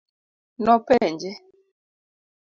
[0.65, 1.31] Nopenje.